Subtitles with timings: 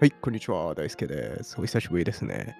[0.00, 0.76] はい、こんにちは。
[0.76, 1.56] 大輔です。
[1.58, 2.56] お久しぶりですね。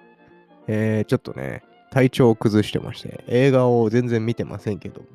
[0.67, 5.07] えー、ちょっとね、体調を崩してまして、映画を全然見てませんけども。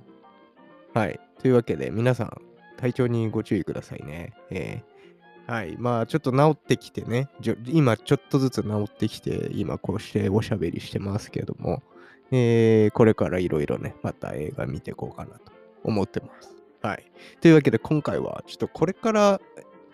[0.95, 1.21] はい。
[1.43, 2.41] というわけで、皆さん、
[2.79, 4.33] 体調にご注意くださいね。
[4.49, 5.77] えー、はい。
[5.79, 11.83] まあ、ちょっと治ってきてね、じょ今、ちょっとずつ治ってきて、今、こうしておしゃべりしてますけども、
[12.33, 15.53] えー、これからいろいろね、また映画見ていこうかなと
[15.83, 16.57] 思ってます。
[16.81, 17.05] はい。
[17.43, 19.43] というわけで、今回は、ちょっとこれから、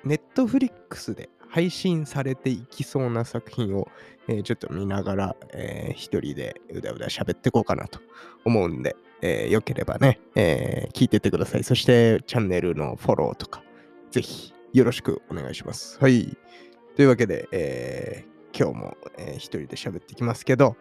[0.05, 3.89] ネットフリックスで配信されていきそうな作品を、
[4.29, 8.01] えーちょっと見ながら、えー一人でうだうだ喋ってこうかなと
[8.45, 11.65] 思うんで、えーよければね、えー聞いてってください。
[11.65, 13.63] そしてチャンネルのフォローとか、
[14.11, 15.99] ぜひよろしくお願いします。
[16.01, 16.37] はい。
[16.97, 20.77] というわけで、えー今日も、えー一人で喋ってきますけど、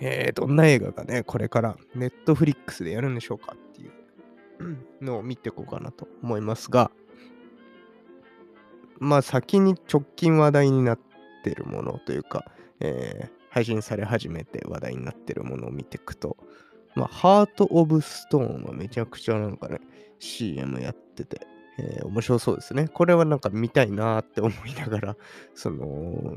[0.00, 3.92] えーどんな映画がね、これからネットフリックスでやるんでしょうかっていう
[5.00, 6.90] のを見ていこうかなと思いますが、
[8.98, 10.98] まあ先に直近話題になっ
[11.42, 12.44] てるものというか、
[12.80, 16.36] えー配信され始めて話題になってるものを見ていくと、
[16.96, 19.78] まあ、ハート・オブ・ストーンはめちゃくちゃなんかね、
[20.18, 21.46] CM やってて、
[21.78, 22.88] えー面白そうですね。
[22.88, 25.16] これはなんか見たいなーって思いながら、
[25.54, 26.36] その、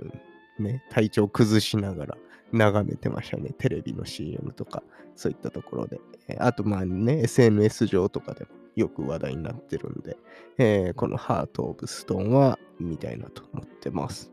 [0.59, 2.17] ね、体調崩しながら
[2.51, 3.49] 眺めてましたね。
[3.57, 4.83] テレビの CM とか、
[5.15, 5.99] そういったところで。
[6.27, 10.17] えーあとまあね、SNS 上とかでもよく話題になってるんで、
[10.57, 14.31] えーこのハート・オブ・ストーンは見たいなと思ってます。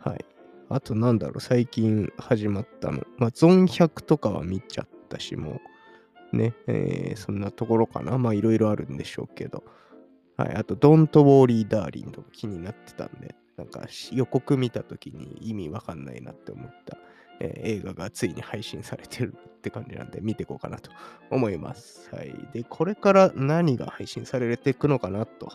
[0.00, 0.24] はい。
[0.68, 3.04] あとなんだろう、最近始まったの。
[3.18, 5.60] まあ、ゾン100とかは見ちゃったし、も
[6.32, 8.18] う、ね、えーそんなところかな。
[8.18, 9.62] まあ、いろいろあるんでしょうけど。
[10.36, 10.54] はい。
[10.56, 16.98] あと、Don't Worry Darling とか気になってたんで、なんかし予告見たときに意味わかんないなって思った、
[17.40, 20.90] えー映画がついに配信されてるって感じなんで、見ていこうかなと
[21.30, 22.08] 思います。
[22.14, 22.34] はい。
[22.52, 25.52] で、これから何が配信されていくのかなと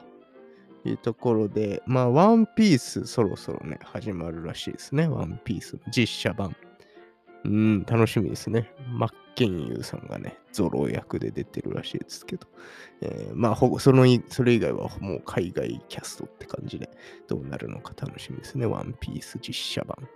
[0.83, 5.07] いうところで、まあ、ワンピースそろそろね、始まるらしいですね。
[5.07, 6.55] ワンピースの実写版。
[7.43, 8.71] うん、楽しみですね。
[8.87, 12.47] マッケンユーさんがね、ゾロ役で出てるらしいですけど、
[13.01, 16.89] えーまあほその、それ以外はもう海外キャストって感じで、
[17.27, 18.65] どうなるのか楽しみですね。
[18.67, 20.07] ワンピース実写版。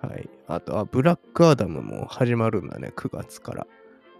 [0.00, 0.28] はい。
[0.46, 3.66] あと、あ、ブラックアダムも始まるんだね、9月から。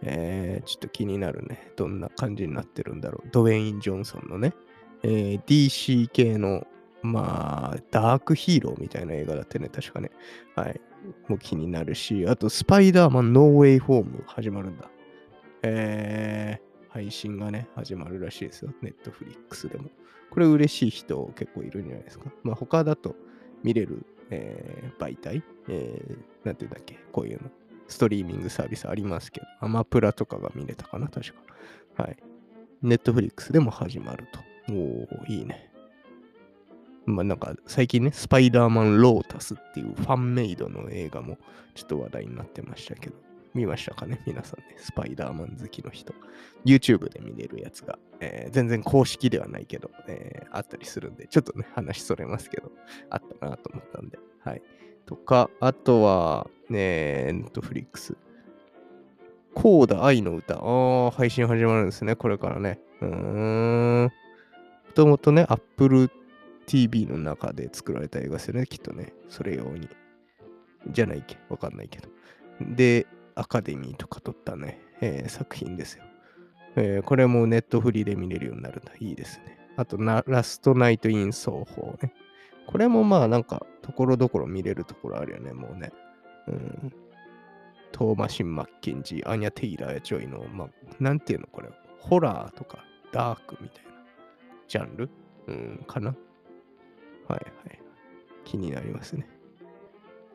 [0.02, 1.72] えー、ちょっと気になるね。
[1.76, 3.28] どんな感じになってるんだろう。
[3.30, 4.54] ドウェイン・ジョンソンのね、
[5.02, 6.66] えー DC 系の、
[7.02, 10.10] まあ、ダークヒーローみたいな映画だってね、確かね。
[10.54, 10.80] はい。
[11.28, 14.90] もう気になるし、あと、スパイダーマン・ノーウェイ・ホーム始まるんだ。
[15.62, 18.72] えー、配信がね、始まるらしいですよ。
[18.82, 19.90] ネットフリックスでも。
[20.30, 22.30] これ嬉しい人結構いるんじゃないですか。
[22.42, 23.16] まあ、他だと
[23.62, 27.50] 見れる、えー媒体、えーなんていうんだっけ、こういうの。
[27.88, 31.32] ストリーミングサービスありますけど、アマプラとかが見れたかな、確
[31.96, 32.02] か。
[32.02, 32.16] はい。
[32.82, 34.72] ネットフリックスでも始まると。
[34.72, 35.70] おー、いいね。
[37.06, 41.38] まあなんか最近ね、スパイダーマン・ロータスっていうファンメイドの映画も
[41.74, 43.16] ちょっと話題になってましたけど、
[43.54, 44.20] 見ましたかね？
[44.26, 46.14] 皆さんね、スパイダーマン好きの人。
[46.64, 52.70] YouTube で見れるやつが、えー全然公式ではないけど、えーあったりするんで、ちょっとね、話それますけど、
[53.10, 54.62] あったなと思ったんで、はい。
[55.06, 58.16] とか、あとは、ね、ネットフリックス。
[59.54, 60.56] コーダ愛の歌。
[60.58, 62.78] ああ、配信始まるんですね、これからね。
[63.00, 64.04] うーん。
[64.04, 64.10] も
[64.94, 66.10] ともとね、Apple
[66.66, 69.12] TV の中で作られた映画ですよね、きっとね。
[69.28, 69.88] それ用に。
[70.90, 71.36] じゃないけ？
[71.48, 72.08] わかんないけど。
[72.60, 73.06] で、
[73.38, 76.04] アカデミーとか獲ったね、えー作品ですよ。
[76.76, 78.92] えーこれもネットフリで見れるようになるんだ。
[79.00, 79.58] いいですね。
[79.76, 82.12] あと、ラストナイト・イン・ソーホーね。
[82.66, 85.92] これもまあなんか、ところどころ見れるところあるよね、もうね。
[86.48, 86.92] うん。
[87.92, 90.68] トーマシン・マッケンジー、アニャ・テイラーや・ジョイの、まあ、
[90.98, 91.68] なんていうのこれ、
[92.00, 93.90] ホラーとかダークみたいな
[94.66, 95.08] ジャンル？
[95.46, 96.10] うん、かな？
[96.10, 97.44] はいはい。
[98.44, 99.28] 気になりますね。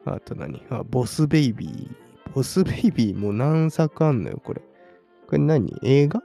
[0.06, 0.66] あと何？
[0.70, 1.96] あ、ボス・ベイビー。
[2.34, 4.62] ボス・ベイビーも何作あんのよ、これ。
[5.28, 5.74] これ何？
[5.84, 6.22] 映画？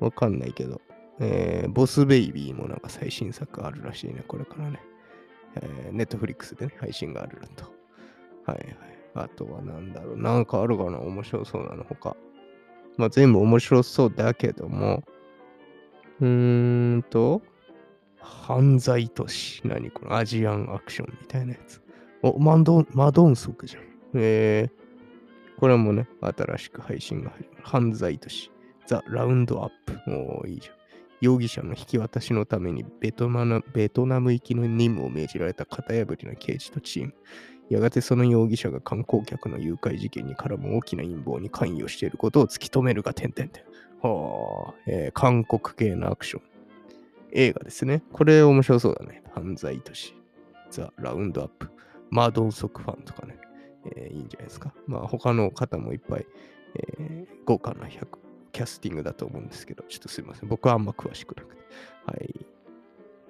[0.00, 0.80] わかんないけど。
[1.20, 4.80] えー、ボス・ベイビーもなんか最新作あるらしいね、これからね。
[5.56, 7.64] えー、ネットフリックスでね、配信があると。
[8.44, 8.68] はいはい。
[9.14, 10.16] あとはなんだろう。
[10.18, 10.98] なんかあるかな？
[10.98, 12.16] 面白そうなの他。
[12.96, 15.04] まあ全部面白そうだけども。
[16.20, 17.42] うーんと、
[18.18, 19.62] 犯罪都市。
[19.64, 20.16] 何この？
[20.16, 21.80] アジアンアクションみたいなやつ。
[22.22, 23.82] お、マドン、マドンソクじゃん。
[24.14, 27.62] えー、これもね、新しく配信が始まる。
[27.62, 28.50] 犯罪都市。
[28.86, 29.98] ザ・ラウンドアップ。
[30.10, 30.74] おーいいじゃん。
[31.20, 37.14] 容疑者の引き渡しのためにベトナムベトナム行きの任務を命じられた型破りな刑事とチーム。
[37.70, 43.64] やがてその容疑者が観光客の誘拐事件に絡む大きな陰謀に関与していることを突き止めるが点々点。
[44.02, 46.42] はあ、えー韓国系のアクション。
[47.32, 48.02] 映画ですね。
[48.12, 49.22] これ面白そうだね。
[49.34, 50.14] 犯罪都市。
[50.70, 51.70] ザ・ラウンドアップ、
[52.10, 53.38] マドンソクファンとかね、
[53.86, 54.74] えーいいんじゃないですか。
[54.86, 56.26] まあ他の方もいっぱい、
[56.76, 58.06] えー豪華な100
[58.52, 60.48] キャスティングだと思うんですけど、ちょっとすいません。
[60.48, 61.62] 僕はあんま詳しくなくて。
[62.06, 62.46] はい。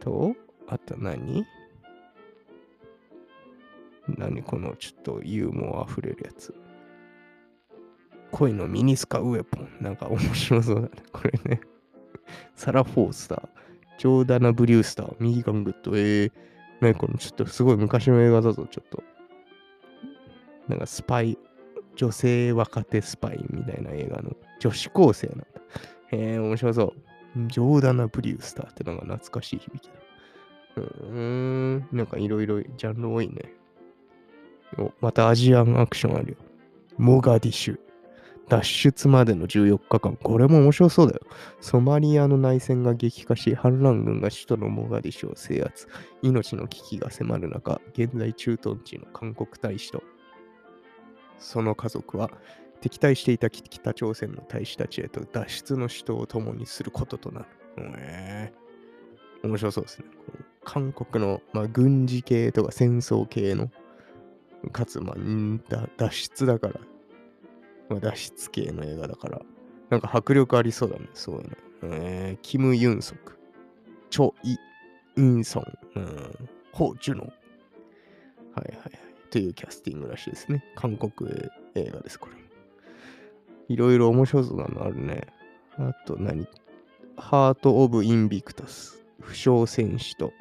[0.01, 0.35] と、
[0.69, 1.45] あと何？
[4.06, 6.55] 何このちょっとユーモア溢れるやつ。
[8.33, 9.69] 恋のミニスカウェポン。
[9.81, 10.91] なんか面白そうだね。
[11.11, 11.61] これね。
[12.55, 13.49] サラ・フォスター、
[13.99, 15.97] ジョーダナ・ブリュースター、ミーガン・グッド。
[15.97, 16.33] えー、
[16.81, 19.03] 何このちょっとすごい昔の映画だぞ、ちょっと。
[20.69, 21.39] なんかスパイ、
[21.97, 25.47] 女性若手スパイみたいな映画の女子高生なんだ。
[26.13, 26.93] へえ、面白そう。
[27.49, 29.95] ジョーダナ・ブリュースターってのが懐かしい響きだ。
[30.77, 31.19] うー
[31.77, 33.35] ん、なんかいろいろジャンル多いね。
[34.79, 36.37] お、またアジアンアクションあるよ。
[36.97, 37.79] モガディシュ。
[38.49, 40.17] 脱出までの14日間。
[40.17, 41.21] これも面白そうだよ。
[41.61, 45.89] ソマリアの内戦が激化し、反乱軍が首都のモガディシュを制圧。
[46.23, 50.03] 命の危機が迫る中、現在駐屯地の韓国大使と
[51.39, 52.31] その家族は
[52.81, 57.47] 敵対していた北朝鮮の大使たちへと脱出の首都を共にすることとなる。
[57.97, 60.07] えー、面白そうですね。
[60.65, 63.71] 韓国の、まあ、軍事系とか戦争系の、
[64.73, 65.17] かつ、まあ、
[65.69, 66.81] だ脱出だから、
[67.89, 69.41] まあ、脱出系の映画だから、
[69.91, 71.09] なんか迫力ありそうだね。
[71.15, 71.51] すごいね。
[71.83, 73.39] えー、キム・ユンソク、
[74.11, 74.57] チョ・イ・
[75.17, 75.65] インソン、
[75.97, 77.25] うん、ホ・ジュノ。
[77.25, 79.14] はいはいはい。
[79.35, 80.65] というキャスティングらしいですね。
[80.77, 81.29] 韓国
[81.75, 82.37] 映画です、これ。
[83.67, 85.27] いろいろ面白そうなのあるね。
[85.77, 86.47] あと何？
[87.17, 89.05] ハート・オブ・インビクタス。
[89.21, 90.33] 負傷戦士と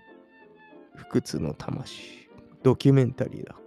[0.95, 2.29] 不屈の魂。
[2.61, 3.61] ドキュメンタリーだ、こ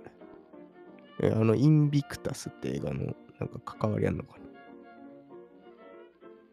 [1.20, 1.28] れ。
[1.28, 4.44] えあの、インビクタスって映画のなんか関わりあんのかな？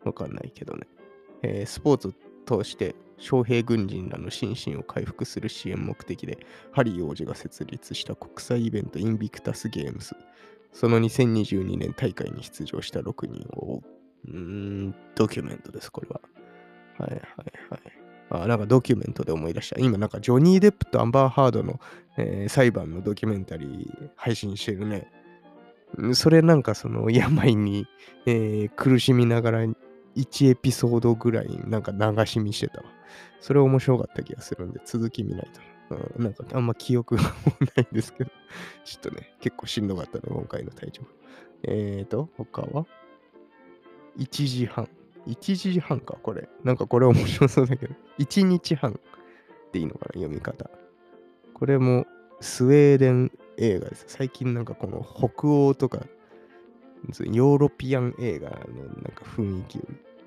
[0.06, 0.88] わかんないけどね。
[1.44, 6.38] えースポーツを通して将兵軍人らの心身を回復する支援目的で
[6.72, 10.16] ハリー王子が設立した国際イベントインビクタスゲームス。
[10.74, 13.82] その2022年大会に出場した6人を
[14.28, 14.32] う。
[14.32, 16.20] ん、ドキュメントです、これは。
[16.98, 17.22] はいはい
[17.70, 17.82] はい。
[18.30, 19.80] あ、なんかドキュメントで思い出した。
[19.80, 21.80] 今なんかジョニー・デップとアンバー・ハードの、
[22.18, 25.08] えー裁判のドキュメンタリー配信してるね。
[26.14, 27.88] それなんかその病に、
[28.26, 29.66] えー苦しみながら
[30.16, 32.86] 1エピソードぐらいなんか流し見してたわ。
[33.40, 35.50] それ面白かった気がするんで続き見ない
[35.90, 35.96] と。
[36.18, 37.30] うん、なんかあんま記憶がも
[37.60, 38.32] うないんですけど、
[38.86, 41.04] ちょっとね、結構しんどかったね、今回の体調。
[41.64, 42.86] えーと、他は
[44.18, 44.90] ?1 時半。
[45.28, 46.50] 1時半か、これ。
[46.64, 49.00] なんかこれ面白そうだけど、1日半
[49.72, 50.70] でいいのかな、読み方。
[51.54, 52.06] これも
[52.42, 54.06] スウェーデン映画です。
[54.08, 56.06] 最近なんかこの北欧とか、
[57.32, 59.80] ヨーロピアン映画のなんか雰囲気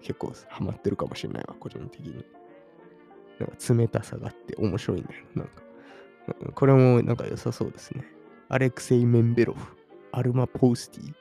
[0.03, 2.25] 結構ハマってるかもしれないわ、個人的に。
[3.39, 5.25] なんか冷たさがあって面白いんだよ。
[5.35, 5.63] なんか。
[6.55, 8.05] これもなんか良さそうですね。
[8.49, 9.77] アレクセイ・メンベロフ、
[10.13, 11.13] アルマ・ポースティ、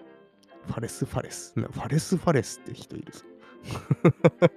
[0.67, 1.53] ファレス・ファレス。
[1.55, 3.25] ファレス・ファレスって人いるぞ。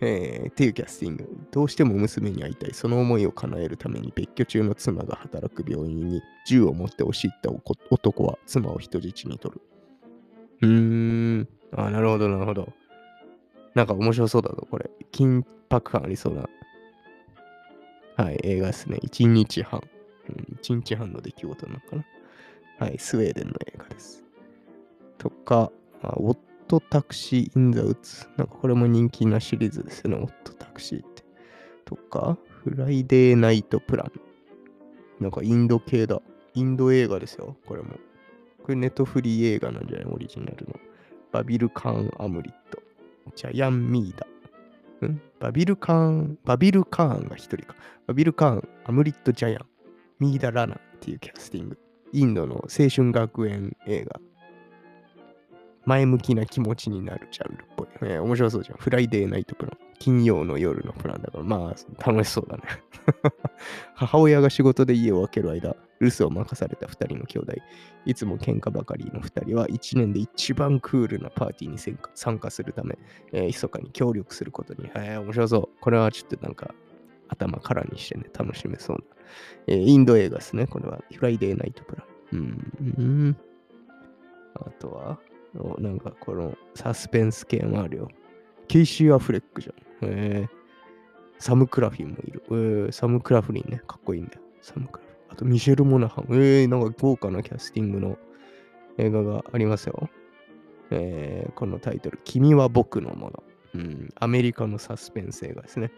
[0.00, 1.28] えーっていうキャスティング。
[1.50, 2.74] どうしても娘に会いたい。
[2.74, 7.50] その思いを叶えるために別居中の妻が働く病院に銃を持って押し入った
[7.90, 9.60] 男は妻を人質に取る。
[10.64, 11.48] うーん。
[11.72, 12.72] あ、なるほど、なるほど。
[13.74, 14.90] なんか面白そうだぞ、これ。
[15.12, 16.48] 緊迫感ありそうな。
[18.16, 18.98] はい、映画ですね。
[19.02, 19.82] 1日半。
[20.28, 22.04] うん、1日半の出来事なのかな。
[22.78, 24.24] はい、スウェーデンの映画です。
[25.18, 25.70] とか、
[26.02, 26.38] あウォッ
[26.68, 28.26] トタクシー・イン・ザ・ウッズ。
[28.36, 31.24] なんかこれも人気なシリーズですね、ウォットタクシーって。
[31.84, 34.12] とか、フライデーナイト・プラン。
[35.20, 36.20] なんかインド系だ。
[36.54, 37.96] インド映画ですよ、これも。
[38.64, 40.06] これネットフリー映画なんじゃない？
[40.10, 40.74] オリジナルの。
[41.30, 42.82] バビル・カーン・アムリット。
[43.36, 45.06] ジャヤン・ミーダ。
[45.06, 45.20] ん？
[45.38, 47.76] バビル・カーン、バビル・カーンが一人か。
[48.06, 49.66] バビル・カーン、アムリット・ジャヤン、
[50.18, 51.78] ミーダ・ラナっていうキャスティング。
[52.12, 54.18] インドの青春学園映画。
[55.84, 57.88] 前向きな気持ちになるジャンルっぽい。
[58.00, 58.78] えー面白そうじゃん。
[58.78, 59.78] フライデーナイトプラン。
[59.98, 62.62] 金曜の夜のプランだから、まあ、楽しそうだね。
[63.94, 67.54] 母親が仕事で家を空ける間、留守を任された2人の兄弟。
[68.04, 72.98] いつも喧嘩ばかりの2人は1年で一番クールなパーティーに参加するため、
[73.32, 74.90] えー密かに協力することに。
[74.94, 75.68] えー面白そう。
[75.80, 76.74] これはちょっとなんか
[77.28, 79.04] 頭空にしてね、楽しめそうな。
[79.68, 80.66] えーインド映画ですね。
[80.66, 82.06] これはフライデーナイトプラン。
[82.32, 82.72] うん。
[82.98, 83.36] うん
[84.54, 85.18] あとは、
[85.56, 88.08] おなんかこのサスペンス系もあるよ。
[88.68, 90.08] ケイシー・アフレックじゃん。
[90.08, 90.48] えー、
[91.38, 92.42] サム・クラフリンもいる。
[92.48, 93.80] えー、サム・クラフリンね。
[93.86, 94.40] かっこいいんだよ。
[94.62, 95.03] サム・クラフリン。
[95.34, 96.26] あと、ミシェル・モナハン。
[96.30, 98.18] えー、なんか豪華なキャスティングの
[98.98, 100.08] 映画がありますよ。
[100.92, 103.42] えー、このタイトル、君は僕のもの。
[103.74, 105.90] うん、アメリカのサスペンス映画ですね。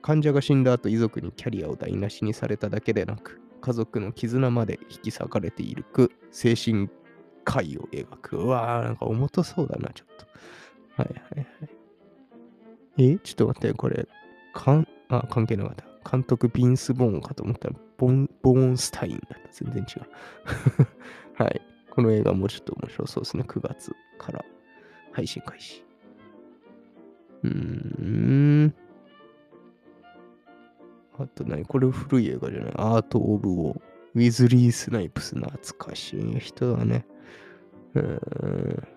[0.00, 6.88] 患者が死んだ後、遺族にキャリアを台無しにされただけでなく、家族の絆まで引き裂かれていく精神
[7.42, 8.36] 科医を描く。
[8.36, 11.02] うわー、なんか重たそうだな、ちょっと。
[11.02, 11.46] はいはい
[12.98, 13.14] はい。
[13.14, 14.06] えちょっと待って、これ、
[14.54, 15.84] かん、あ、関係なかった。
[16.08, 19.48] 監督、ビンス・ボーンかと思ったら、ボン、ボーンスタインだった。
[19.52, 20.06] 全然違う。
[21.42, 21.60] はい。
[21.90, 23.42] この映画もちょっと面白そうですね。
[23.46, 24.44] 9月から
[25.12, 25.84] 配信開始。
[27.42, 27.50] うー
[28.66, 28.74] ん。
[31.18, 31.64] あと何？
[31.64, 32.72] これ古い映画じゃない？
[32.76, 33.80] アート・オブ・ウォー。
[34.14, 37.04] ウィズリー・スナイプス懐かしい人だね。
[37.94, 38.88] うーん。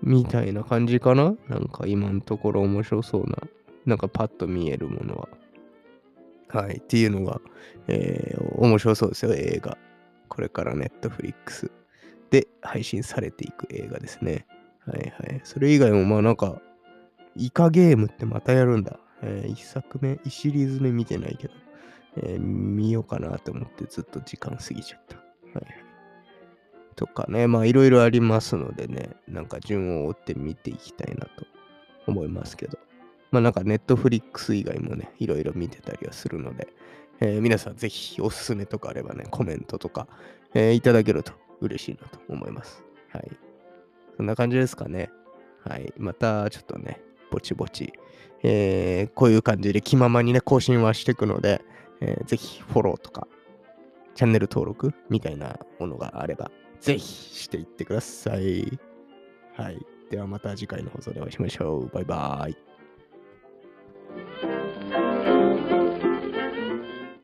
[0.00, 1.34] みたいな感じかな？
[1.48, 3.38] なんか今のところ面白そうな。
[3.86, 5.28] なんかパッと見えるものは。
[6.48, 6.78] はい。
[6.78, 7.40] っていうのが、
[7.88, 9.76] えー、面白そうですよ、映画。
[10.28, 11.70] これからネットフリックス
[12.30, 14.46] で配信されていく映画ですね。
[14.86, 15.40] はいはい。
[15.44, 16.60] それ以外もまあなんか、
[17.36, 18.98] イカゲームってまたやるんだ。
[19.22, 21.54] えー、1作目、1シリーズ目見てないけど、
[22.16, 25.16] えー、見ようかなと思ってずっと時間過ぎちゃった。
[25.16, 25.66] はいはい。
[26.94, 31.46] とかね、まあいろいろありますのでね、なんか順を追って見ていきたいなと
[32.06, 32.78] 思いますけど。
[33.30, 36.68] まあなんかネットフリックス以外もね、いろいろ見てたりはするので、
[37.20, 40.06] えー、皆さんぜひおすすめとかあればね、コメントとか、
[40.54, 42.82] えー、いただけると嬉しいなと思います。
[43.12, 43.30] はい。
[44.16, 45.10] そんな感じですかね。
[45.64, 45.92] はい。
[45.96, 47.92] またちょっとね、ぼちぼち、
[48.42, 51.62] えー、こういう感じで気ままにね、更新はしていくので、
[52.00, 53.26] えー、ぜひフォローとか、
[54.14, 58.78] チャンネル登録みたいなものがあれば、ぜひしていってください。
[59.56, 59.78] はい。
[60.10, 61.88] ではまた次回の放送でお会いしましょう。
[61.88, 62.67] バイバーイ。
[64.18, 64.57] Thank you.